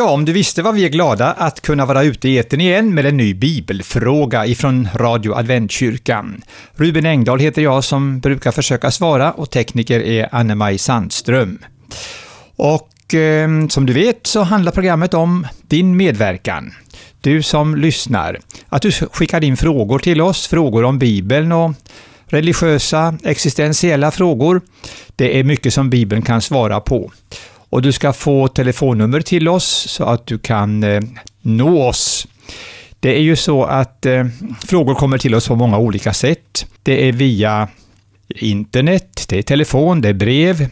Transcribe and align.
Ja, 0.00 0.10
om 0.10 0.24
du 0.24 0.32
visste 0.32 0.62
vad 0.62 0.74
vi 0.74 0.84
är 0.84 0.88
glada 0.88 1.32
att 1.32 1.60
kunna 1.60 1.86
vara 1.86 2.02
ute 2.02 2.28
i 2.28 2.36
eten 2.36 2.60
igen 2.60 2.94
med 2.94 3.06
en 3.06 3.16
ny 3.16 3.34
bibelfråga 3.34 4.46
ifrån 4.46 4.88
Radio 4.94 5.34
Adventkyrkan. 5.34 6.42
Ruben 6.74 7.06
Engdahl 7.06 7.38
heter 7.38 7.62
jag 7.62 7.84
som 7.84 8.20
brukar 8.20 8.52
försöka 8.52 8.90
svara 8.90 9.32
och 9.32 9.50
tekniker 9.50 10.00
är 10.00 10.28
Anne-Maj 10.32 10.78
Sandström. 10.78 11.58
Och 12.56 13.14
eh, 13.14 13.48
som 13.68 13.86
du 13.86 13.92
vet 13.92 14.26
så 14.26 14.42
handlar 14.42 14.72
programmet 14.72 15.14
om 15.14 15.46
din 15.60 15.96
medverkan. 15.96 16.74
Du 17.20 17.42
som 17.42 17.76
lyssnar. 17.76 18.38
Att 18.68 18.82
du 18.82 18.92
skickar 18.92 19.44
in 19.44 19.56
frågor 19.56 19.98
till 19.98 20.20
oss, 20.20 20.46
frågor 20.46 20.84
om 20.84 20.98
Bibeln 20.98 21.52
och 21.52 21.72
religiösa, 22.26 23.14
existentiella 23.24 24.10
frågor. 24.10 24.60
Det 25.16 25.38
är 25.38 25.44
mycket 25.44 25.74
som 25.74 25.90
Bibeln 25.90 26.22
kan 26.22 26.40
svara 26.40 26.80
på. 26.80 27.12
Och 27.70 27.82
du 27.82 27.92
ska 27.92 28.12
få 28.12 28.48
telefonnummer 28.48 29.20
till 29.20 29.48
oss 29.48 29.86
så 29.88 30.04
att 30.04 30.26
du 30.26 30.38
kan 30.38 30.82
eh, 30.82 31.00
nå 31.42 31.88
oss. 31.88 32.26
Det 33.00 33.16
är 33.16 33.22
ju 33.22 33.36
så 33.36 33.64
att 33.64 34.06
eh, 34.06 34.26
frågor 34.66 34.94
kommer 34.94 35.18
till 35.18 35.34
oss 35.34 35.48
på 35.48 35.56
många 35.56 35.78
olika 35.78 36.12
sätt. 36.12 36.66
Det 36.82 37.08
är 37.08 37.12
via 37.12 37.68
internet, 38.28 39.24
det 39.28 39.38
är 39.38 39.42
telefon, 39.42 40.00
det 40.00 40.08
är 40.08 40.14
brev, 40.14 40.68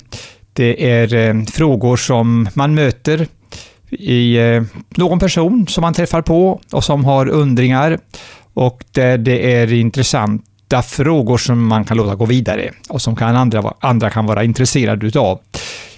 det 0.53 0.91
är 0.91 1.15
eh, 1.15 1.45
frågor 1.45 1.97
som 1.97 2.49
man 2.55 2.75
möter 2.75 3.27
i 3.91 4.37
eh, 4.37 4.63
någon 4.97 5.19
person 5.19 5.67
som 5.67 5.83
man 5.83 5.95
träffar 5.95 6.23
på 6.23 6.61
och 6.73 6.85
som 6.85 7.05
har 7.05 7.29
undringar 7.29 7.99
och 8.55 8.85
där 8.93 9.19
det 9.19 9.55
är 9.55 9.73
intressanta 9.73 10.83
frågor 10.83 11.39
som 11.39 11.67
man 11.67 11.85
kan 11.85 11.97
låta 11.97 12.15
gå 12.15 12.25
vidare 12.25 12.71
och 12.89 13.03
som 13.03 13.17
kan 13.17 13.37
andra, 13.37 13.75
andra 13.81 14.11
kan 14.11 14.27
vara 14.27 14.45
intresserade 14.45 15.07
utav. 15.07 15.41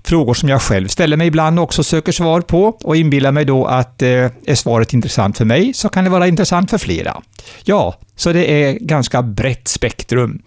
Frågor 0.05 0.35
som 0.35 0.49
jag 0.49 0.63
själv 0.63 0.89
ställer 0.89 1.17
mig 1.17 1.27
ibland 1.27 1.61
också 1.61 1.85
söker 1.85 2.13
svar 2.13 2.41
på 2.41 2.65
och 2.65 2.97
inbillar 2.97 3.33
mig 3.33 3.45
då 3.45 3.67
att 3.67 4.03
eh, 4.03 4.09
är 4.47 4.55
svaret 4.55 4.93
intressant 4.93 5.39
för 5.39 5.45
mig 5.45 5.75
så 5.75 5.89
kan 5.89 6.05
det 6.05 6.11
vara 6.11 6.29
intressant 6.29 6.71
för 6.71 6.79
flera. 6.79 7.23
Ja, 7.65 7.99
så 8.17 8.33
det 8.33 8.65
är 8.65 8.73
ganska 8.73 9.23
brett 9.23 9.69
spektrum 9.69 10.43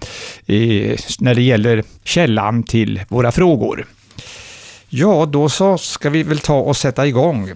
eh, 0.46 0.98
när 1.20 1.36
det 1.36 1.42
gäller 1.42 1.84
källan 2.04 2.64
till 2.64 3.02
våra 3.08 3.32
frågor. 3.32 3.86
Ja, 4.90 5.26
då 5.26 5.50
så 5.50 5.78
ska 5.78 6.10
vi 6.10 6.24
väl 6.24 6.40
ta 6.40 6.60
och 6.60 6.78
sätta 6.78 7.08
igång. 7.08 7.52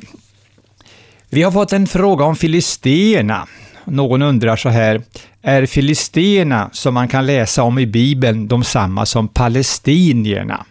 Vi 1.29 1.43
har 1.43 1.51
fått 1.51 1.73
en 1.73 1.87
fråga 1.87 2.25
om 2.25 2.35
filisterna. 2.35 3.47
Någon 3.85 4.21
undrar 4.21 4.55
så 4.55 4.69
här, 4.69 5.01
är 5.41 5.65
filisterna 5.65 6.69
som 6.73 6.93
man 6.93 7.07
kan 7.07 7.25
läsa 7.25 7.63
om 7.63 7.79
i 7.79 7.85
Bibeln 7.85 8.47
de 8.47 8.63
samma 8.63 9.05
som 9.05 9.27
palestinierna? 9.27 10.65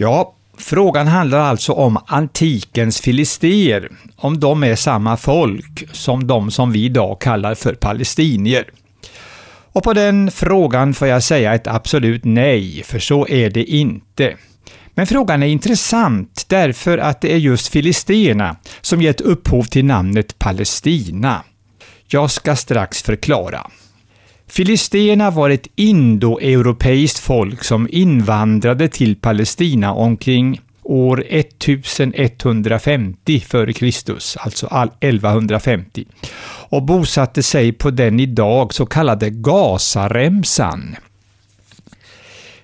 Ja, 0.00 0.34
frågan 0.58 1.06
handlar 1.06 1.38
alltså 1.38 1.72
om 1.72 1.98
antikens 2.06 3.00
filister, 3.00 3.88
om 4.16 4.40
de 4.40 4.64
är 4.64 4.76
samma 4.76 5.16
folk 5.16 5.84
som 5.92 6.26
de 6.26 6.50
som 6.50 6.72
vi 6.72 6.84
idag 6.84 7.20
kallar 7.20 7.54
för 7.54 7.74
palestinier. 7.74 8.64
Och 9.72 9.82
på 9.82 9.92
den 9.92 10.30
frågan 10.30 10.94
får 10.94 11.08
jag 11.08 11.22
säga 11.22 11.54
ett 11.54 11.66
absolut 11.66 12.24
nej, 12.24 12.82
för 12.84 12.98
så 12.98 13.28
är 13.28 13.50
det 13.50 13.64
inte. 13.64 14.36
Men 14.94 15.06
frågan 15.06 15.42
är 15.42 15.46
intressant 15.46 16.44
därför 16.48 16.98
att 16.98 17.20
det 17.20 17.32
är 17.32 17.38
just 17.38 17.68
filisterna 17.68 18.56
som 18.80 19.02
gett 19.02 19.20
upphov 19.20 19.64
till 19.64 19.84
namnet 19.84 20.38
Palestina. 20.38 21.42
Jag 22.06 22.30
ska 22.30 22.56
strax 22.56 23.02
förklara. 23.02 23.70
Filisterna 24.48 25.30
var 25.30 25.50
ett 25.50 25.66
indoeuropeiskt 25.76 27.18
folk 27.18 27.64
som 27.64 27.88
invandrade 27.90 28.88
till 28.88 29.16
Palestina 29.16 29.92
omkring 29.92 30.60
år 30.82 31.24
1150 31.28 33.36
f.Kr., 33.36 33.86
alltså 34.38 34.88
1150, 35.00 36.04
och 36.70 36.82
bosatte 36.82 37.42
sig 37.42 37.72
på 37.72 37.90
den 37.90 38.20
idag 38.20 38.74
så 38.74 38.86
kallade 38.86 39.30
Gazaremsan. 39.30 40.96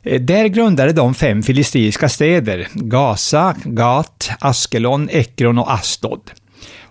Eh, 0.03 0.21
där 0.21 0.47
grundade 0.47 0.93
de 0.93 1.15
fem 1.15 1.43
filisteiska 1.43 2.09
städer, 2.09 2.69
Gaza, 2.73 3.55
Gat, 3.65 4.31
Askelon, 4.41 5.09
Ekron 5.11 5.59
och 5.59 5.73
Astod. 5.73 6.31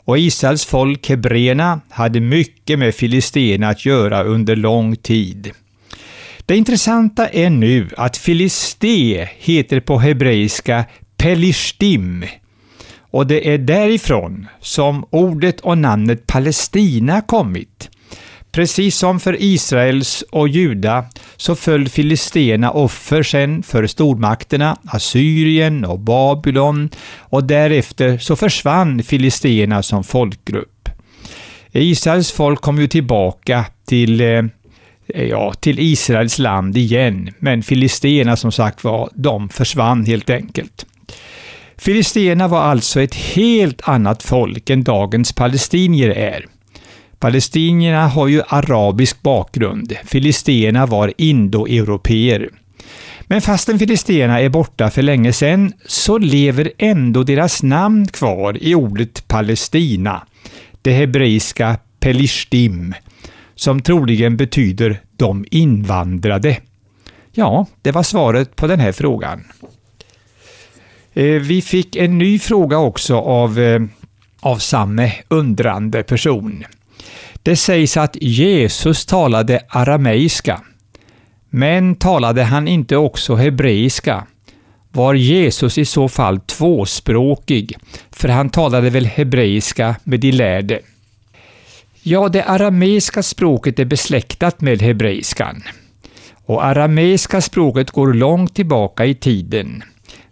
Och 0.05 0.17
Israels 0.17 0.65
folk, 0.65 1.09
hebreerna, 1.09 1.81
hade 1.89 2.19
mycket 2.19 2.79
med 2.79 2.95
filisterna 2.95 3.69
att 3.69 3.85
göra 3.85 4.23
under 4.23 4.55
lång 4.55 4.95
tid. 4.95 5.51
Det 6.45 6.57
intressanta 6.57 7.27
är 7.27 7.49
nu 7.49 7.89
att 7.97 8.17
filisté 8.17 9.29
heter 9.37 9.79
på 9.79 9.99
hebreiska 9.99 10.85
pelishtim 11.17 12.25
och 13.13 13.27
det 13.27 13.53
är 13.53 13.57
därifrån 13.57 14.47
som 14.59 15.05
ordet 15.09 15.59
och 15.59 15.77
namnet 15.77 16.27
Palestina 16.27 17.21
kommit. 17.21 17.89
Precis 18.53 18.97
som 18.97 19.19
för 19.19 19.41
Israels 19.41 20.23
och 20.31 20.47
Juda 20.47 21.05
så 21.37 21.55
föll 21.55 21.89
filisterna 21.89 22.71
offer 22.71 23.23
sen 23.23 23.63
för 23.63 23.87
stormakterna 23.87 24.77
Assyrien 24.85 25.85
och 25.85 25.99
Babylon 25.99 26.89
och 27.17 27.43
därefter 27.43 28.17
så 28.17 28.35
försvann 28.35 29.03
filisterna 29.03 29.83
som 29.83 30.03
folkgrupp. 30.03 30.89
Israels 31.71 32.31
folk 32.31 32.61
kom 32.61 32.79
ju 32.79 32.87
tillbaka 32.87 33.65
till 33.85 34.21
eh, 34.21 34.43
ja, 35.07 35.53
till 35.53 35.79
Israels 35.79 36.39
land 36.39 36.77
igen, 36.77 37.29
men 37.39 37.63
filisterna 37.63 38.35
som 38.35 38.51
sagt 38.51 38.83
var, 38.83 39.09
de 39.13 39.49
försvann 39.49 40.05
helt 40.05 40.29
enkelt. 40.29 40.85
Filisterna 41.77 42.47
var 42.47 42.61
alltså 42.61 43.01
ett 43.01 43.15
helt 43.15 43.87
annat 43.87 44.23
folk 44.23 44.69
än 44.69 44.83
dagens 44.83 45.33
palestinier 45.33 46.09
är. 46.09 46.45
Palestinierna 47.23 48.07
har 48.07 48.27
ju 48.27 48.41
arabisk 48.47 49.21
bakgrund, 49.21 49.93
filisterna 50.05 50.85
var 50.85 51.13
indoeuropeer. 51.17 52.49
Men 53.21 53.41
fastän 53.41 53.79
filisterna 53.79 54.39
är 54.39 54.49
borta 54.49 54.89
för 54.89 55.01
länge 55.01 55.33
sedan 55.33 55.73
så 55.85 56.17
lever 56.17 56.71
ändå 56.77 57.23
deras 57.23 57.63
namn 57.63 58.07
kvar 58.07 58.57
i 58.61 58.75
ordet 58.75 59.27
Palestina, 59.27 60.27
det 60.81 60.91
hebreiska 60.91 61.77
Pelishtim, 61.99 62.93
som 63.55 63.81
troligen 63.81 64.37
betyder 64.37 65.01
de 65.17 65.45
invandrade. 65.51 66.57
Ja, 67.31 67.65
det 67.81 67.91
var 67.91 68.03
svaret 68.03 68.55
på 68.55 68.67
den 68.67 68.79
här 68.79 68.91
frågan. 68.91 69.43
Eh, 71.13 71.25
vi 71.25 71.61
fick 71.61 71.95
en 71.95 72.17
ny 72.17 72.39
fråga 72.39 72.77
också 72.77 73.17
av, 73.17 73.59
eh, 73.59 73.81
av 74.39 74.57
samma 74.57 75.09
undrande 75.27 76.03
person. 76.03 76.63
Det 77.43 77.55
sägs 77.55 77.97
att 77.97 78.17
Jesus 78.21 79.05
talade 79.05 79.61
arameiska. 79.69 80.61
Men 81.49 81.95
talade 81.95 82.43
han 82.43 82.67
inte 82.67 82.97
också 82.97 83.35
hebreiska? 83.35 84.27
Var 84.91 85.13
Jesus 85.13 85.77
i 85.77 85.85
så 85.85 86.09
fall 86.09 86.39
tvåspråkig? 86.39 87.77
För 88.11 88.29
han 88.29 88.49
talade 88.49 88.89
väl 88.89 89.05
hebreiska 89.05 89.95
med 90.03 90.19
de 90.19 90.31
lärde? 90.31 90.79
Ja, 92.03 92.29
det 92.29 92.43
arameiska 92.43 93.23
språket 93.23 93.79
är 93.79 93.85
besläktat 93.85 94.61
med 94.61 94.81
hebreiskan. 94.81 95.63
Och 96.45 96.65
arameiska 96.65 97.41
språket 97.41 97.91
går 97.91 98.13
långt 98.13 98.55
tillbaka 98.55 99.05
i 99.05 99.15
tiden. 99.15 99.83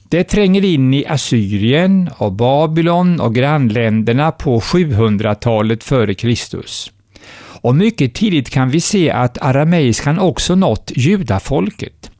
Det 0.09 0.23
tränger 0.23 0.65
in 0.65 0.93
i 0.93 1.05
Assyrien 1.05 2.09
och 2.17 2.31
Babylon 2.31 3.21
och 3.21 3.35
grannländerna 3.35 4.31
på 4.31 4.59
700-talet 4.59 5.83
före 5.83 6.13
Kristus. 6.13 6.91
Och 7.61 7.75
mycket 7.75 8.13
tidigt 8.13 8.49
kan 8.49 8.69
vi 8.69 8.81
se 8.81 9.11
att 9.11 9.41
arameiskan 9.41 10.19
också 10.19 10.55
nått 10.55 10.91
judafolket. 10.95 12.11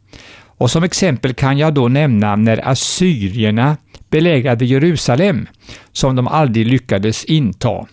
Och 0.62 0.72
som 0.72 0.84
exempel 0.84 1.34
kan 1.34 1.58
jag 1.58 1.74
då 1.74 1.88
nämna 1.88 2.36
när 2.36 2.68
assyrierna 2.68 3.78
belägrade 4.10 4.66
Jerusalem, 4.66 5.48
som 5.92 6.16
de 6.16 6.28
aldrig 6.28 6.68
lyckades 6.68 7.26
inta. 7.26 7.86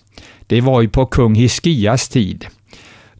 Det 0.46 0.60
var 0.60 0.82
ju 0.82 0.88
på 0.88 1.06
kung 1.06 1.34
Hiskias 1.34 2.08
tid. 2.08 2.46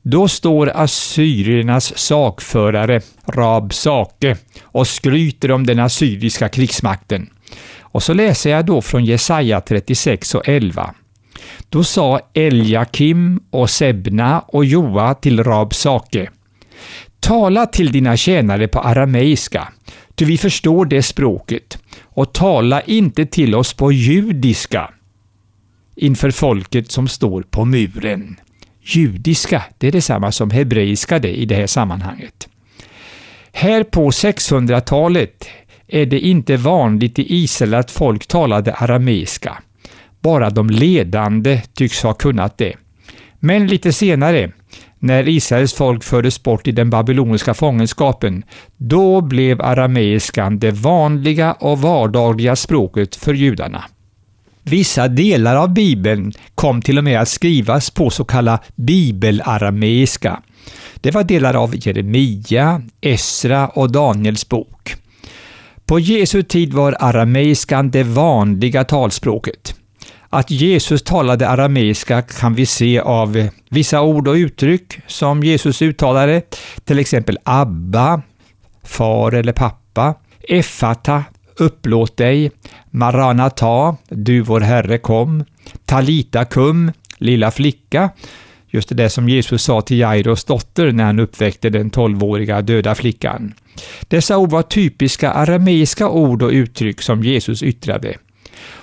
Då 0.02 0.29
står 0.29 0.70
assyriernas 0.75 1.99
sakförare 1.99 3.00
Rab 3.26 3.75
Sake 3.75 4.37
och 4.62 4.87
skryter 4.87 5.50
om 5.50 5.67
den 5.67 5.79
assyriska 5.79 6.49
krigsmakten. 6.49 7.31
Och 7.81 8.02
så 8.02 8.14
läser 8.14 8.50
jag 8.50 8.67
då 8.67 8.82
från 8.82 9.05
Jesaja 9.05 9.61
36 9.61 10.35
och 10.35 10.49
11. 10.49 10.94
Då 11.69 11.85
sa 11.85 12.20
Eljakim 12.35 13.40
och 13.50 13.70
Sebna 13.70 14.40
och 14.40 14.64
Joa 14.64 15.14
till 15.14 15.44
Rabsake. 15.44 16.31
Tala 17.20 17.67
till 17.67 17.93
dina 17.93 18.17
tjänare 18.17 18.69
på 18.69 18.81
arameiska, 18.81 19.69
ty 20.14 20.25
vi 20.25 20.38
förstår 20.38 20.85
det 20.85 21.02
språket, 21.02 21.79
och 22.02 22.32
tala 22.32 22.81
inte 22.81 23.26
till 23.26 23.55
oss 23.55 23.73
på 23.73 23.93
judiska 23.93 24.90
inför 25.96 26.31
folket 26.31 26.90
som 26.90 27.08
står 27.08 27.43
på 27.43 27.64
muren. 27.64 28.37
Judiska, 28.82 29.64
det 29.79 29.88
är 29.88 29.93
detsamma 29.93 30.32
som 30.32 30.50
hebreiska 30.50 31.19
det 31.19 31.38
i 31.40 31.44
det 31.44 31.55
här 31.55 31.67
sammanhanget. 31.67 32.49
Här 33.52 33.82
på 33.82 34.11
600-talet 34.11 35.49
är 35.87 36.06
det 36.06 36.20
inte 36.20 36.56
vanligt 36.56 37.19
i 37.19 37.35
Israel 37.35 37.75
att 37.75 37.90
folk 37.90 38.26
talade 38.26 38.75
arameiska. 38.75 39.62
Bara 40.20 40.50
de 40.50 40.70
ledande 40.70 41.62
tycks 41.75 42.03
ha 42.03 42.12
kunnat 42.15 42.59
det. 42.59 42.75
Men 43.41 43.67
lite 43.67 43.93
senare, 43.93 44.50
när 44.99 45.29
Israels 45.29 45.75
folk 45.75 46.05
fördes 46.05 46.43
bort 46.43 46.69
i 46.69 46.73
den 46.73 46.91
babyloniska 46.91 47.55
fångenskapen, 47.55 48.44
då 48.76 49.20
blev 49.20 49.62
arameiskan 49.62 50.59
det 50.59 50.70
vanliga 50.70 51.53
och 51.53 51.79
vardagliga 51.79 52.56
språket 52.56 53.17
för 53.17 53.35
judarna. 53.35 53.85
Vissa 54.62 55.09
delar 55.09 55.56
av 55.56 55.75
Bibeln 55.75 56.32
kom 56.55 56.82
till 56.82 56.99
och 56.99 57.05
med 57.05 57.21
att 57.21 57.29
skrivas 57.29 57.91
på 57.91 58.11
så 58.11 58.25
kallad 58.25 58.59
bibelarameiska. 58.76 60.43
Det 61.00 61.11
var 61.11 61.25
delar 61.25 61.55
av 61.55 61.87
Jeremia, 61.87 62.82
Esra 63.00 63.69
och 63.69 63.93
Daniels 63.93 64.49
bok. 64.49 64.94
På 65.87 65.99
Jesu 65.99 66.43
tid 66.43 66.73
var 66.73 66.97
arameiskan 67.00 67.91
det 67.91 68.03
vanliga 68.03 68.85
talspråket. 68.85 69.77
Att 70.30 70.50
Jesus 70.50 71.02
talade 71.02 71.48
arameiska 71.48 72.22
kan 72.22 72.54
vi 72.54 72.66
se 72.66 73.00
av 73.00 73.48
vissa 73.69 74.02
ord 74.02 74.28
och 74.28 74.34
uttryck 74.34 74.98
som 75.06 75.42
Jesus 75.42 75.82
uttalade, 75.82 76.42
till 76.84 76.98
exempel 76.98 77.38
Abba, 77.44 78.22
far 78.84 79.32
eller 79.32 79.52
pappa, 79.52 80.14
Effata, 80.48 81.25
upplåt 81.56 82.16
dig, 82.16 82.50
Maranata, 82.90 83.96
du 84.08 84.40
vår 84.40 84.60
Herre 84.60 84.98
kom, 84.98 85.44
Talita 85.84 86.44
kum, 86.44 86.92
lilla 87.19 87.50
flicka, 87.50 88.10
just 88.70 88.96
det 88.96 89.10
som 89.10 89.28
Jesus 89.28 89.62
sa 89.62 89.80
till 89.80 89.98
Jairos 89.98 90.44
dotter 90.44 90.92
när 90.92 91.04
han 91.04 91.19
uppväckte 91.19 91.70
den 91.70 91.90
tolvåriga 91.90 92.62
döda 92.62 92.94
flickan. 92.94 93.54
Dessa 94.08 94.38
ord 94.38 94.50
var 94.50 94.62
typiska 94.62 95.30
arameiska 95.30 96.08
ord 96.08 96.42
och 96.42 96.50
uttryck 96.50 97.02
som 97.02 97.22
Jesus 97.22 97.62
yttrade. 97.62 98.14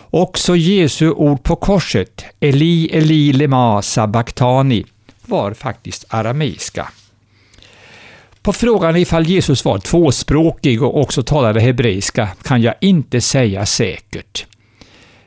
Också 0.10 0.56
Jesu 0.56 1.12
ord 1.12 1.44
på 1.44 1.56
korset, 1.56 2.26
Eli, 2.40 2.90
Eli, 2.94 3.34
lema 3.34 3.82
sabachthani, 3.82 4.86
var 5.26 5.54
faktiskt 5.54 6.06
arameiska. 6.10 6.88
På 8.42 8.54
frågan 8.54 8.96
ifall 8.96 9.26
Jesus 9.26 9.66
var 9.66 9.80
tvåspråkig 9.80 10.84
och 10.84 11.02
också 11.02 11.24
talade 11.24 11.62
hebreiska 11.62 12.30
kan 12.44 12.62
jag 12.62 12.76
inte 12.82 13.22
säga 13.22 13.66
säkert. 13.66 14.46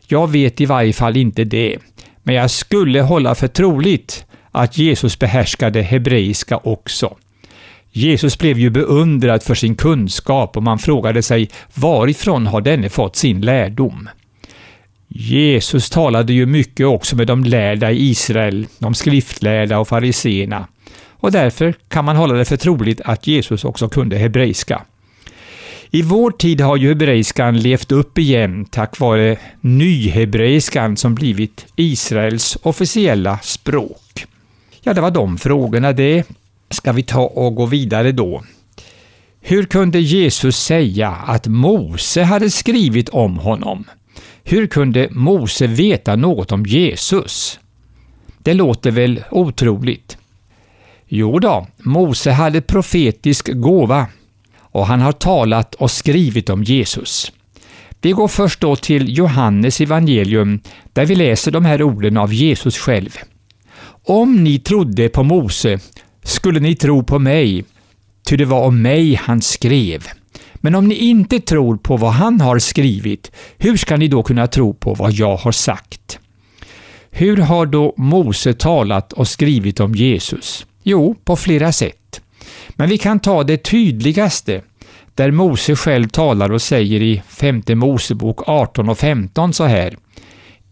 Jag 0.06 0.30
vet 0.30 0.60
i 0.60 0.66
varje 0.66 0.92
fall 0.92 1.16
inte 1.16 1.44
det, 1.44 1.78
men 2.22 2.34
jag 2.34 2.50
skulle 2.50 3.02
hålla 3.02 3.34
för 3.34 3.48
troligt 3.48 4.24
att 4.50 4.78
Jesus 4.78 5.18
behärskade 5.18 5.82
hebreiska 5.82 6.56
också. 6.56 7.16
Jesus 7.90 8.38
blev 8.38 8.58
ju 8.58 8.70
beundrad 8.70 9.42
för 9.42 9.54
sin 9.54 9.74
kunskap 9.74 10.56
och 10.56 10.62
man 10.62 10.78
frågade 10.78 11.22
sig 11.22 11.50
varifrån 11.74 12.46
har 12.46 12.60
denne 12.60 12.88
fått 12.88 13.16
sin 13.16 13.40
lärdom? 13.40 14.08
Jesus 15.08 15.90
talade 15.90 16.32
ju 16.32 16.46
mycket 16.46 16.86
också 16.86 17.16
med 17.16 17.26
de 17.26 17.44
lärda 17.44 17.90
i 17.90 18.08
Israel, 18.10 18.66
de 18.78 18.94
skriftlärda 18.94 19.78
och 19.78 19.88
fariseerna. 19.88 20.66
Och 21.20 21.32
därför 21.32 21.74
kan 21.88 22.04
man 22.04 22.16
hålla 22.16 22.34
det 22.34 22.44
för 22.44 22.56
troligt 22.56 23.00
att 23.00 23.26
Jesus 23.26 23.64
också 23.64 23.88
kunde 23.88 24.16
hebreiska. 24.18 24.82
I 25.90 26.02
vår 26.02 26.30
tid 26.30 26.60
har 26.60 26.76
ju 26.76 26.88
hebreiskan 26.88 27.58
levt 27.58 27.92
upp 27.92 28.18
igen 28.18 28.64
tack 28.64 28.98
vare 28.98 29.36
nyhebreiskan 29.60 30.96
som 30.96 31.14
blivit 31.14 31.66
Israels 31.76 32.58
officiella 32.62 33.38
språk. 33.42 34.26
Ja, 34.82 34.94
det 34.94 35.00
var 35.00 35.10
de 35.10 35.38
frågorna 35.38 35.92
det. 35.92 36.24
Ska 36.70 36.92
vi 36.92 37.02
ta 37.02 37.22
och 37.22 37.54
gå 37.54 37.66
vidare 37.66 38.12
då? 38.12 38.42
Hur 39.40 39.64
kunde 39.64 40.00
Jesus 40.00 40.56
säga 40.56 41.10
att 41.10 41.46
Mose 41.46 42.22
hade 42.22 42.50
skrivit 42.50 43.08
om 43.08 43.38
honom? 43.38 43.84
Hur 44.50 44.66
kunde 44.66 45.08
Mose 45.10 45.66
veta 45.66 46.16
något 46.16 46.52
om 46.52 46.66
Jesus? 46.66 47.60
Det 48.38 48.54
låter 48.54 48.90
väl 48.90 49.24
otroligt? 49.30 50.18
Jo 51.06 51.38
då, 51.38 51.66
Mose 51.78 52.30
hade 52.30 52.60
profetisk 52.60 53.50
gåva 53.52 54.06
och 54.58 54.86
han 54.86 55.00
har 55.00 55.12
talat 55.12 55.74
och 55.74 55.90
skrivit 55.90 56.50
om 56.50 56.62
Jesus. 56.62 57.32
Vi 58.00 58.10
går 58.10 58.28
först 58.28 58.60
då 58.60 58.76
till 58.76 59.18
Johannes 59.18 59.80
evangelium 59.80 60.60
där 60.92 61.06
vi 61.06 61.14
läser 61.14 61.50
de 61.50 61.64
här 61.64 61.82
orden 61.82 62.16
av 62.16 62.32
Jesus 62.32 62.78
själv. 62.78 63.16
Om 64.04 64.44
ni 64.44 64.58
trodde 64.58 65.08
på 65.08 65.22
Mose 65.22 65.78
skulle 66.22 66.60
ni 66.60 66.76
tro 66.76 67.02
på 67.04 67.18
mig, 67.18 67.64
ty 68.28 68.36
det 68.36 68.44
var 68.44 68.66
om 68.66 68.82
mig 68.82 69.14
han 69.14 69.42
skrev. 69.42 70.08
Men 70.60 70.74
om 70.74 70.88
ni 70.88 70.94
inte 70.94 71.40
tror 71.40 71.76
på 71.76 71.96
vad 71.96 72.12
han 72.12 72.40
har 72.40 72.58
skrivit, 72.58 73.32
hur 73.58 73.76
ska 73.76 73.96
ni 73.96 74.08
då 74.08 74.22
kunna 74.22 74.46
tro 74.46 74.74
på 74.74 74.94
vad 74.94 75.12
jag 75.12 75.36
har 75.36 75.52
sagt? 75.52 76.18
Hur 77.10 77.36
har 77.36 77.66
då 77.66 77.94
Mose 77.96 78.54
talat 78.54 79.12
och 79.12 79.28
skrivit 79.28 79.80
om 79.80 79.94
Jesus? 79.94 80.66
Jo, 80.82 81.16
på 81.24 81.36
flera 81.36 81.72
sätt. 81.72 82.20
Men 82.70 82.88
vi 82.88 82.98
kan 82.98 83.20
ta 83.20 83.44
det 83.44 83.56
tydligaste, 83.56 84.62
där 85.14 85.30
Mose 85.30 85.76
själv 85.76 86.08
talar 86.08 86.52
och 86.52 86.62
säger 86.62 87.02
i 87.02 87.22
femte 87.28 87.74
Mosebok 87.74 88.48
18 88.48 88.88
och 88.88 88.98
15 88.98 89.52
så 89.52 89.64
här. 89.64 89.96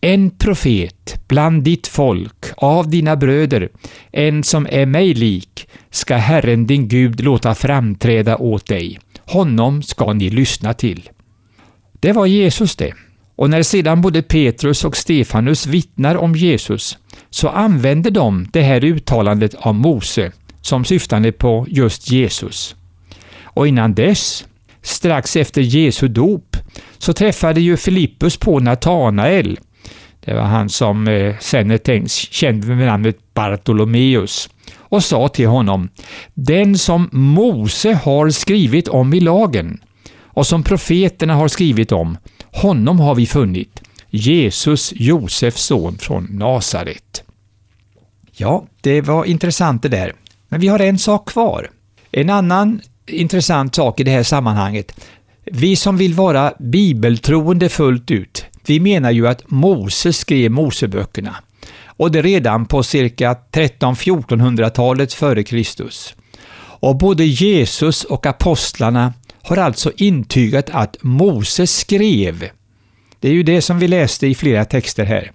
En 0.00 0.31
profet 0.31 1.21
bland 1.29 1.62
ditt 1.62 1.87
folk, 1.87 2.44
av 2.56 2.91
dina 2.91 3.17
bröder, 3.17 3.69
en 4.12 4.43
som 4.43 4.67
är 4.71 4.87
mig 4.87 5.15
lik, 5.15 5.69
ska 5.91 6.17
Herren 6.17 6.67
din 6.67 6.89
Gud 6.89 7.21
låta 7.21 7.55
framträda 7.55 8.37
åt 8.37 8.67
dig. 8.67 8.99
Honom 9.26 9.82
ska 9.82 10.12
ni 10.12 10.31
lyssna 10.31 10.75
till. 10.75 11.11
Det 12.00 12.12
var 12.12 12.26
Jesus 12.26 12.76
det. 12.76 12.93
Och 13.37 13.50
när 13.50 13.62
sedan 13.62 14.00
både 14.00 14.23
Petrus 14.23 14.84
och 14.84 14.96
Stefanus 14.96 15.67
vittnar 15.67 16.14
om 16.14 16.34
Jesus 16.34 16.99
så 17.31 17.49
använder 17.49 18.11
de 18.11 18.49
det 18.52 18.62
här 18.62 18.84
uttalandet 18.84 19.55
av 19.55 19.75
Mose 19.75 20.32
som 20.61 20.84
syftande 20.84 21.32
på 21.32 21.67
just 21.69 22.11
Jesus. 22.11 22.76
Och 23.43 23.69
innan 23.69 23.94
dess, 23.94 24.46
strax 24.82 25.37
efter 25.37 25.62
Jesu 25.62 26.08
dop, 26.08 26.56
så 26.99 27.12
träffade 27.12 27.61
ju 27.61 27.76
Filippus 27.76 28.37
på 28.37 28.61
Natanael. 28.61 29.58
Det 30.20 30.34
var 30.34 30.43
han 30.43 30.69
som 30.69 31.08
eh, 31.08 31.34
sen 31.40 31.70
är 31.70 31.79
tänkt, 31.79 32.11
känd 32.11 32.67
med 32.67 32.87
namnet 32.87 33.19
Bartolomeus 33.34 34.49
och 34.88 35.05
sa 35.05 35.29
till 35.29 35.49
honom 35.49 35.88
Den 36.35 36.79
som 36.79 37.09
Mose 37.12 37.94
har 37.94 38.31
skrivit 38.31 38.88
om 38.88 39.15
i 39.15 39.21
lagen 39.21 39.81
och 40.19 40.47
som 40.47 40.62
profeterna 40.62 41.35
har 41.35 41.49
skrivit 41.49 41.93
om, 41.93 42.19
honom 42.53 43.00
har 43.00 43.15
vi 43.15 43.27
funnit, 43.27 43.83
Jesus, 44.11 44.93
Josefs 44.97 45.62
son 45.62 45.99
från 45.99 46.25
Nasaret. 46.25 47.22
Ja, 48.32 48.67
det 48.81 49.01
var 49.01 49.25
intressant 49.25 49.82
det 49.82 49.89
där. 49.89 50.13
Men 50.49 50.60
vi 50.60 50.69
har 50.69 50.79
en 50.79 50.99
sak 50.99 51.29
kvar. 51.29 51.70
En 52.10 52.31
annan 52.31 52.81
intressant 53.06 53.75
sak 53.75 54.01
i 54.01 54.05
det 54.05 54.10
här 54.10 54.22
sammanhanget. 54.22 55.06
Vi 55.44 55.77
som 55.77 55.96
vill 55.96 56.15
vara 56.15 56.53
bibeltroende 56.58 57.69
fullt 57.69 58.10
ut, 58.10 58.44
vi 58.67 58.81
menar 58.81 59.10
ju 59.10 59.29
att 59.29 59.51
Mose 59.51 60.13
skrev 60.13 60.51
Moseböckerna. 60.51 61.37
Och 61.96 62.10
det 62.12 62.22
redan 62.22 62.67
på 62.67 62.82
cirka 62.82 63.36
13-1400-talet 63.53 65.12
före 65.12 65.43
Kristus. 65.43 66.15
Och 66.58 66.96
både 66.96 67.24
Jesus 67.24 68.05
och 68.05 68.26
apostlarna 68.26 69.12
har 69.43 69.56
alltså 69.56 69.93
intygat 69.96 70.70
att 70.70 70.96
Mose 71.00 71.67
skrev. 71.67 72.48
Det 73.20 73.29
är 73.29 73.32
ju 73.32 73.43
det 73.43 73.62
som 73.62 73.79
vi 73.79 73.88
läste 73.88 74.26
i 74.26 74.34
flera 74.34 74.65
texter 74.65 75.05
här. 75.05 75.32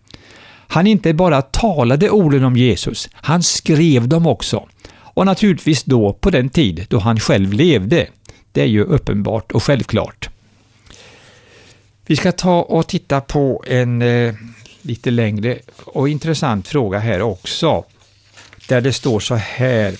Han 0.67 0.87
inte 0.87 1.13
bara 1.13 1.41
talade 1.41 2.09
orden 2.09 2.43
om 2.43 2.57
Jesus, 2.57 3.09
han 3.13 3.43
skrev 3.43 4.07
dem 4.07 4.27
också. 4.27 4.67
Och 4.93 5.25
naturligtvis 5.25 5.83
då 5.83 6.13
på 6.13 6.29
den 6.29 6.49
tid 6.49 6.85
då 6.89 6.99
han 6.99 7.19
själv 7.19 7.53
levde. 7.53 8.07
Det 8.51 8.61
är 8.61 8.65
ju 8.65 8.83
uppenbart 8.83 9.51
och 9.51 9.63
självklart. 9.63 10.29
Vi 12.05 12.15
ska 12.15 12.31
ta 12.31 12.61
och 12.61 12.87
titta 12.87 13.21
på 13.21 13.63
en 13.67 14.01
eh, 14.01 14.33
lite 14.81 15.11
längre 15.11 15.59
och 15.83 16.09
intressant 16.09 16.67
fråga 16.67 16.99
här 16.99 17.21
också. 17.21 17.83
Där 18.67 18.81
det 18.81 18.93
står 18.93 19.19
så 19.19 19.35
här. 19.35 19.95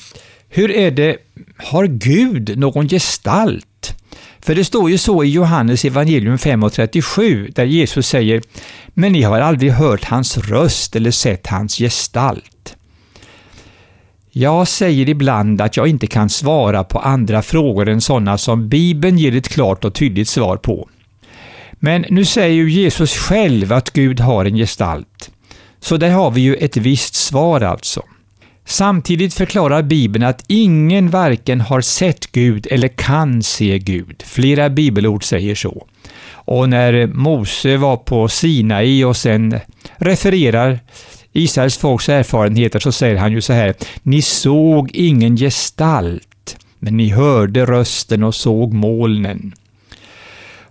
Hur 0.50 0.72
är 0.72 0.92
det, 0.92 1.18
har 1.58 1.86
Gud 1.86 2.58
någon 2.58 2.90
gestalt? 2.90 3.96
För 4.40 4.56
det 4.56 4.66
står 4.66 4.90
ju 4.90 4.98
så 4.98 5.24
i 5.24 5.30
Johannes 5.30 5.86
evangelium 5.86 6.36
5.37 6.36 7.52
där 7.56 7.66
Jesus 7.66 8.08
säger 8.08 8.42
”Men 8.94 9.12
ni 9.12 9.22
har 9.22 9.40
aldrig 9.42 9.72
hört 9.72 10.06
hans 10.06 10.38
röst 10.38 10.96
eller 10.96 11.12
sett 11.12 11.48
hans 11.48 11.78
gestalt”. 11.78 12.76
Jag 14.34 14.68
säger 14.68 15.10
ibland 15.10 15.62
att 15.62 15.78
jag 15.78 15.88
inte 15.88 16.08
kan 16.08 16.30
svara 16.30 16.84
på 16.84 17.00
andra 17.00 17.42
frågor 17.42 17.90
än 17.90 18.02
sådana 18.02 18.38
som 18.38 18.70
Bibeln 18.70 19.18
ger 19.18 19.36
ett 19.36 19.50
klart 19.50 19.86
och 19.86 19.94
tydligt 19.94 20.28
svar 20.28 20.58
på. 20.58 20.90
Men 21.84 22.06
nu 22.10 22.26
säger 22.26 22.56
ju 22.56 22.70
Jesus 22.72 23.14
själv 23.14 23.74
att 23.74 23.92
Gud 23.92 24.20
har 24.20 24.46
en 24.46 24.56
gestalt. 24.56 25.32
Så 25.80 25.98
där 25.98 26.10
har 26.10 26.32
vi 26.32 26.42
ju 26.42 26.56
ett 26.56 26.78
visst 26.78 27.16
svar 27.16 27.62
alltså. 27.62 28.04
Samtidigt 28.66 29.34
förklarar 29.34 29.82
Bibeln 29.82 30.26
att 30.26 30.44
ingen 30.48 31.10
varken 31.10 31.62
har 31.62 31.82
sett 31.82 32.32
Gud 32.32 32.68
eller 32.72 32.88
kan 32.88 33.44
se 33.44 33.80
Gud. 33.80 34.24
Flera 34.26 34.70
bibelord 34.70 35.24
säger 35.24 35.56
så. 35.56 35.88
Och 36.32 36.70
när 36.70 37.08
Mose 37.08 37.78
var 37.78 37.98
på 37.98 38.28
Sinai 38.28 39.04
och 39.04 39.18
sen 39.18 39.60
refererar 39.98 40.80
Israels 41.32 41.78
folks 41.78 42.10
erfarenheter 42.10 42.80
så 42.80 42.92
säger 42.92 43.18
han 43.18 43.32
ju 43.32 43.42
så 43.42 43.54
här, 43.54 43.74
ni 44.04 44.22
såg 44.22 44.92
ingen 44.94 45.38
gestalt, 45.38 46.58
men 46.80 46.98
ni 46.98 47.10
hörde 47.10 47.66
rösten 47.66 48.24
och 48.24 48.36
såg 48.36 48.74
molnen. 48.74 49.54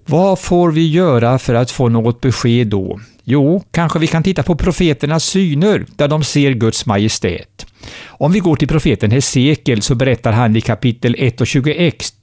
Vad 0.07 0.39
får 0.39 0.71
vi 0.73 0.89
göra 0.89 1.39
för 1.39 1.55
att 1.55 1.71
få 1.71 1.89
något 1.89 2.21
besked 2.21 2.67
då? 2.67 3.01
Jo, 3.25 3.65
kanske 3.71 3.99
vi 3.99 4.07
kan 4.07 4.23
titta 4.23 4.43
på 4.43 4.57
profeternas 4.57 5.25
syner, 5.25 5.87
där 5.97 6.09
de 6.09 6.25
ser 6.25 6.53
Guds 6.53 6.87
majestät. 6.87 7.67
Om 8.07 8.33
vi 8.33 8.39
går 8.39 8.57
till 8.57 8.69
profeten 8.69 9.11
Hesekiel 9.11 9.83
så 9.83 9.95
berättar 9.95 10.33
han 10.33 10.57
i 10.57 10.61
kapitel 10.61 11.17
1 11.19 11.41
och 11.41 11.47
26 11.47 12.15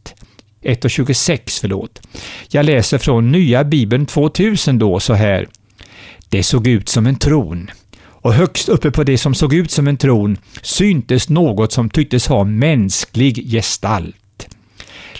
1 0.62 0.86
och 0.86 0.92
26, 0.92 1.60
förlåt. 1.60 2.02
Jag 2.50 2.66
läser 2.66 2.98
från 2.98 3.32
Nya 3.32 3.64
Bibeln 3.64 4.06
2000 4.06 4.80
då 4.80 5.00
så 5.00 5.14
här. 5.14 5.48
Det 6.30 6.44
såg 6.44 6.68
ut 6.68 6.90
som 6.90 7.08
en 7.08 7.16
tron 7.16 7.72
och 8.00 8.34
högst 8.34 8.70
uppe 8.70 8.92
på 8.92 9.04
det 9.04 9.18
som 9.18 9.34
såg 9.34 9.54
ut 9.54 9.72
som 9.72 9.88
en 9.88 9.98
tron 9.98 10.38
syntes 10.62 11.30
något 11.30 11.72
som 11.72 11.90
tycktes 11.90 12.28
ha 12.28 12.44
mänsklig 12.44 13.52
gestalt. 13.52 14.16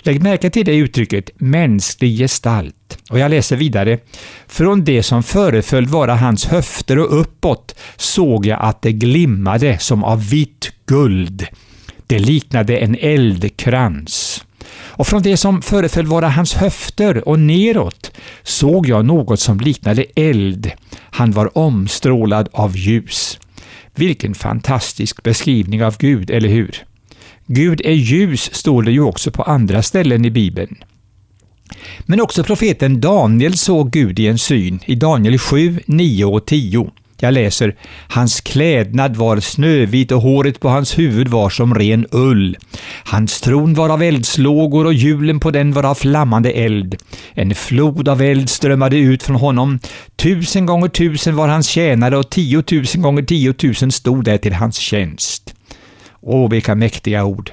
Lägg 0.02 0.22
märke 0.22 0.50
till 0.50 0.66
det 0.66 0.76
uttrycket, 0.76 1.30
mänsklig 1.36 2.18
gestalt. 2.18 2.98
Och 3.10 3.18
jag 3.18 3.30
läser 3.30 3.56
vidare. 3.56 3.98
Från 4.46 4.84
det 4.84 5.02
som 5.02 5.22
föreföll 5.22 5.86
vara 5.86 6.14
hans 6.14 6.46
höfter 6.46 6.98
och 6.98 7.20
uppåt 7.20 7.74
såg 7.96 8.46
jag 8.46 8.58
att 8.60 8.82
det 8.82 8.92
glimmade 8.92 9.78
som 9.78 10.04
av 10.04 10.28
vitt 10.28 10.72
guld. 10.86 11.46
Det 12.06 12.18
liknade 12.18 12.78
en 12.78 12.96
eldkrans. 13.00 14.44
Och 14.70 15.06
från 15.06 15.22
det 15.22 15.36
som 15.36 15.62
föreföll 15.62 16.06
vara 16.06 16.28
hans 16.28 16.54
höfter 16.54 17.28
och 17.28 17.38
neråt 17.38 18.10
såg 18.42 18.88
jag 18.88 19.04
något 19.04 19.40
som 19.40 19.60
liknade 19.60 20.04
eld. 20.16 20.70
Han 21.10 21.32
var 21.32 21.58
omstrålad 21.58 22.48
av 22.52 22.76
ljus. 22.76 23.38
Vilken 23.94 24.34
fantastisk 24.34 25.22
beskrivning 25.22 25.84
av 25.84 25.96
Gud, 25.98 26.30
eller 26.30 26.48
hur? 26.48 26.87
Gud 27.50 27.80
är 27.84 27.92
ljus, 27.92 28.54
står 28.54 28.82
det 28.82 28.92
ju 28.92 29.00
också 29.00 29.30
på 29.30 29.42
andra 29.42 29.82
ställen 29.82 30.24
i 30.24 30.30
Bibeln. 30.30 30.76
Men 32.00 32.20
också 32.20 32.44
profeten 32.44 33.00
Daniel 33.00 33.56
såg 33.56 33.90
Gud 33.90 34.18
i 34.18 34.26
en 34.26 34.38
syn, 34.38 34.80
i 34.84 34.94
Daniel 34.94 35.38
7, 35.38 35.80
9 35.86 36.24
och 36.24 36.46
10. 36.46 36.90
Jag 37.20 37.34
läser, 37.34 37.76
hans 38.08 38.40
klädnad 38.40 39.16
var 39.16 39.40
snövit 39.40 40.12
och 40.12 40.22
håret 40.22 40.60
på 40.60 40.68
hans 40.68 40.98
huvud 40.98 41.28
var 41.28 41.50
som 41.50 41.74
ren 41.74 42.06
ull. 42.10 42.56
Hans 43.04 43.40
tron 43.40 43.74
var 43.74 43.90
av 43.90 44.02
eldslågor 44.02 44.84
och 44.84 44.94
hjulen 44.94 45.40
på 45.40 45.50
den 45.50 45.72
var 45.72 45.84
av 45.84 45.94
flammande 45.94 46.50
eld. 46.50 46.96
En 47.32 47.54
flod 47.54 48.08
av 48.08 48.22
eld 48.22 48.50
strömmade 48.50 48.96
ut 48.98 49.22
från 49.22 49.36
honom. 49.36 49.78
Tusen 50.16 50.66
gånger 50.66 50.88
tusen 50.88 51.36
var 51.36 51.48
hans 51.48 51.68
tjänare 51.68 52.18
och 52.18 52.30
tiotusen 52.30 53.02
gånger 53.02 53.22
tiotusen 53.22 53.92
stod 53.92 54.24
där 54.24 54.38
till 54.38 54.54
hans 54.54 54.76
tjänst. 54.76 55.54
Åh, 56.20 56.50
vilka 56.50 56.74
mäktiga 56.74 57.24
ord! 57.24 57.52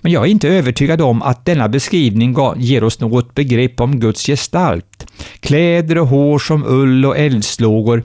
Men 0.00 0.12
jag 0.12 0.22
är 0.22 0.30
inte 0.30 0.48
övertygad 0.48 1.00
om 1.00 1.22
att 1.22 1.44
denna 1.44 1.68
beskrivning 1.68 2.36
ger 2.56 2.84
oss 2.84 3.00
något 3.00 3.34
begrepp 3.34 3.80
om 3.80 4.00
Guds 4.00 4.26
gestalt. 4.26 5.06
Kläder 5.40 5.98
och 5.98 6.06
hår 6.06 6.38
som 6.38 6.64
ull 6.66 7.06
och 7.06 7.18
eldslågor 7.18 8.04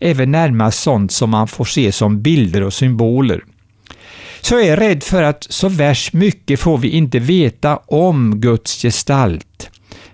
är 0.00 0.14
väl 0.14 0.28
närmast 0.28 0.82
sånt 0.82 1.12
som 1.12 1.30
man 1.30 1.48
får 1.48 1.64
se 1.64 1.92
som 1.92 2.22
bilder 2.22 2.62
och 2.62 2.72
symboler. 2.72 3.44
Så 4.40 4.54
jag 4.54 4.66
är 4.66 4.76
rädd 4.76 5.02
för 5.02 5.22
att 5.22 5.46
så 5.50 5.68
värst 5.68 6.12
mycket 6.12 6.60
får 6.60 6.78
vi 6.78 6.88
inte 6.88 7.18
veta 7.18 7.76
om 7.76 8.40
Guds 8.40 8.82
gestalt. 8.82 9.70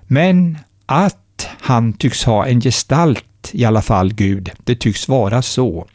Men 0.07 0.59
att 0.87 1.49
han 1.61 1.93
tycks 1.93 2.25
ha 2.25 2.47
en 2.47 2.61
gestalt 2.61 3.25
i 3.53 3.65
alla 3.65 3.83
fall, 3.83 4.13
Gud, 4.13 4.51
det 4.65 4.75
tycks 4.75 5.09
vara 5.09 5.43
så. 5.43 5.87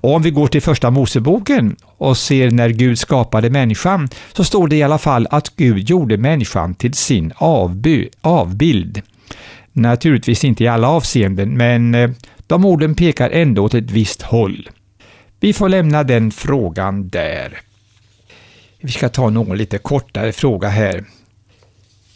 Och 0.00 0.14
om 0.14 0.22
vi 0.22 0.30
går 0.30 0.46
till 0.46 0.62
första 0.62 0.90
Moseboken 0.90 1.76
och 1.98 2.16
ser 2.16 2.50
när 2.50 2.68
Gud 2.68 2.98
skapade 2.98 3.50
människan, 3.50 4.08
så 4.32 4.44
står 4.44 4.68
det 4.68 4.76
i 4.76 4.82
alla 4.82 4.98
fall 4.98 5.26
att 5.30 5.56
Gud 5.56 5.90
gjorde 5.90 6.16
människan 6.16 6.74
till 6.74 6.94
sin 6.94 7.32
avby, 7.36 8.08
avbild. 8.20 9.02
Naturligtvis 9.72 10.44
inte 10.44 10.64
i 10.64 10.68
alla 10.68 10.88
avseenden, 10.88 11.56
men 11.56 11.94
eh, 11.94 12.10
de 12.46 12.64
orden 12.64 12.94
pekar 12.94 13.30
ändå 13.30 13.64
åt 13.64 13.74
ett 13.74 13.90
visst 13.90 14.22
håll. 14.22 14.68
Vi 15.40 15.52
får 15.52 15.68
lämna 15.68 16.04
den 16.04 16.30
frågan 16.30 17.08
där. 17.08 17.60
Vi 18.80 18.92
ska 18.92 19.08
ta 19.08 19.30
någon 19.30 19.56
lite 19.56 19.78
kortare 19.78 20.32
fråga 20.32 20.68
här. 20.68 21.04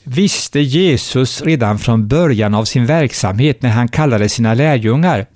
Visste 0.04 0.60
Jesus 0.60 1.42
redan 1.42 1.78
från 1.78 2.08
början 2.08 2.54
av 2.54 2.64
sin 2.64 2.86
verksamhet 2.86 3.62
när 3.62 3.70
han 3.70 3.88
kallade 3.88 4.28
sina 4.28 4.54
lärjungar 4.54 5.26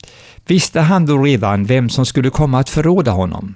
Visste 0.48 0.80
han 0.80 1.06
då 1.06 1.18
redan 1.22 1.64
vem 1.64 1.88
som 1.88 2.06
skulle 2.06 2.30
komma 2.30 2.60
att 2.60 2.68
förråda 2.68 3.10
honom? 3.10 3.54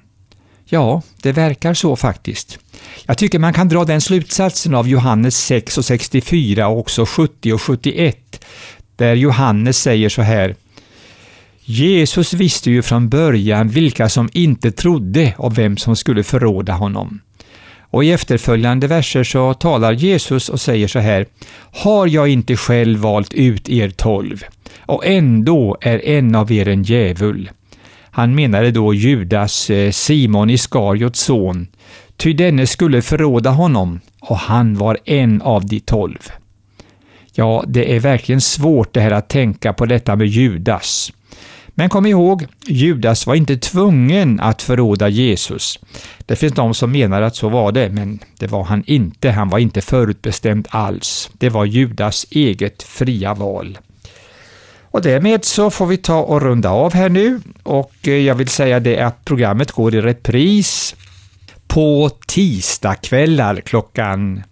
Ja, 0.71 1.03
det 1.23 1.33
verkar 1.33 1.75
så 1.75 1.97
faktiskt. 1.97 2.59
Jag 3.07 3.19
tycker 3.19 3.39
man 3.39 3.53
kan 3.53 3.69
dra 3.69 3.85
den 3.85 4.01
slutsatsen 4.01 4.75
av 4.75 4.89
Johannes 4.89 5.37
6 5.37 5.79
och 5.79 5.85
64 5.85 6.69
och 6.69 6.79
också 6.79 7.07
70 7.07 7.53
och 7.53 7.63
71, 7.63 8.45
där 8.97 9.15
Johannes 9.15 9.79
säger 9.79 10.09
så 10.09 10.23
här 10.23 10.55
Jesus 11.65 12.33
visste 12.33 12.71
ju 12.71 12.83
från 12.83 13.09
början 13.09 13.69
vilka 13.69 14.09
som 14.09 14.29
inte 14.33 14.73
trodde 14.73 15.35
och 15.39 15.59
vem 15.59 15.77
som 15.77 15.97
skulle 15.97 16.23
förråda 16.23 16.73
honom. 16.73 17.21
Och 17.81 18.05
i 18.05 18.11
efterföljande 18.11 18.87
verser 18.87 19.25
så 19.25 19.55
talar 19.55 19.93
Jesus 19.93 20.49
och 20.49 20.61
säger 20.61 20.89
så 20.89 20.99
här 20.99 21.27
Har 21.73 22.07
jag 22.07 22.29
inte 22.29 22.57
själv 22.57 22.99
valt 22.99 23.35
ut 23.35 23.69
er 23.69 23.91
tolv? 23.91 24.45
och 24.91 25.07
ändå 25.07 25.77
är 25.81 26.05
en 26.09 26.35
av 26.35 26.53
er 26.53 26.69
en 26.69 26.83
djävul. 26.83 27.51
Han 28.11 28.35
menade 28.35 28.71
då 28.71 28.95
Judas, 28.95 29.71
eh, 29.71 29.91
Simon 29.91 30.51
Iskariots 30.51 31.21
son, 31.21 31.67
ty 32.17 32.33
denne 32.33 32.67
skulle 32.67 33.03
förråda 33.03 33.51
honom, 33.51 34.01
och 34.21 34.37
han 34.37 34.75
var 34.75 34.99
en 35.05 35.43
av 35.43 35.67
de 35.67 35.81
tolv. 35.81 36.31
Ja, 37.35 37.65
det 37.67 37.97
är 37.97 38.01
verkligen 38.01 38.41
svårt 38.41 38.95
det 38.95 39.01
här 39.01 39.11
att 39.11 39.29
tänka 39.29 39.73
på 39.73 39.87
detta 39.87 40.17
med 40.17 40.27
Judas. 40.27 41.13
Men 41.81 41.89
kom 41.89 42.07
ihåg, 42.07 42.47
Judas 42.67 43.27
var 43.27 43.35
inte 43.35 43.57
tvungen 43.57 44.41
att 44.41 44.63
förråda 44.63 45.09
Jesus. 45.09 45.79
Det 46.19 46.37
finns 46.37 46.53
de 46.53 46.75
som 46.75 46.93
menar 46.93 47.23
att 47.23 47.37
så 47.37 47.49
var 47.49 47.73
det, 47.73 47.91
men 47.91 48.19
det 48.39 48.47
var 48.47 48.65
han 48.65 48.85
inte. 48.87 49.31
Han 49.31 49.49
var 49.49 49.59
inte 49.59 49.81
förutbestämd 49.81 50.69
alls. 50.71 51.31
Det 51.33 51.49
var 51.49 51.65
Judas 51.65 52.27
eget 52.31 52.83
fria 52.83 53.35
val. 53.35 53.79
Och 54.91 55.03
därmed 55.03 55.45
så 55.45 55.71
får 55.71 55.87
vi 55.87 55.97
ta 55.97 56.19
och 56.21 56.43
runda 56.43 56.71
av 56.71 56.95
här 56.95 57.09
nu 57.09 57.41
och 57.63 57.93
eh, 58.03 58.15
jag 58.15 58.35
vill 58.35 58.49
säga 58.49 58.81
det 58.81 59.01
att 59.01 59.25
programmet 59.25 59.73
går 59.73 59.95
i 59.95 60.01
repris 60.01 60.97
på 61.67 62.11
tisdagkvällar 62.27 63.61
klockan 63.61 64.43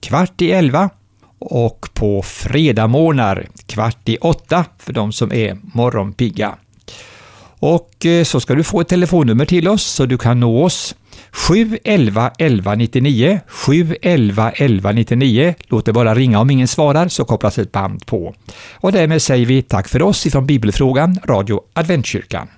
kvart 0.00 0.42
i 0.42 0.50
elva 0.52 0.90
och 1.38 1.88
på 1.94 2.22
fredagmorgnar 2.22 3.46
kvart 3.66 4.08
i 4.08 4.16
åtta 4.16 4.64
för 4.78 4.92
de 4.92 5.12
som 5.12 5.32
är 5.32 5.58
morgonpigga. 5.62 6.54
Och 7.60 8.06
eh, 8.06 8.24
så 8.24 8.40
ska 8.40 8.54
du 8.54 8.64
få 8.64 8.80
ett 8.80 8.88
telefonnummer 8.88 9.44
till 9.44 9.68
oss 9.68 9.84
så 9.84 10.06
du 10.06 10.18
kan 10.18 10.40
nå 10.40 10.64
oss 10.64 10.94
711 11.32 12.30
11 12.38 12.74
99 12.74 13.40
711 13.48 14.52
11 14.54 14.92
99. 14.92 15.54
Låt 15.68 15.86
det 15.86 15.92
bara 15.92 16.14
ringa 16.14 16.40
om 16.40 16.50
ingen 16.50 16.68
svarar 16.68 17.08
så 17.08 17.24
kopplas 17.24 17.58
ett 17.58 17.72
band 17.72 18.06
på. 18.06 18.34
Och 18.74 18.92
därmed 18.92 19.22
säger 19.22 19.46
vi 19.46 19.62
tack 19.62 19.88
för 19.88 20.02
oss 20.02 20.26
ifrån 20.26 20.46
Bibelfrågan, 20.46 21.18
Radio 21.24 21.60
Adventkyrkan. 21.72 22.48